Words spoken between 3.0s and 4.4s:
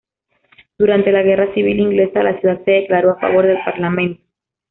a favor del parlamento.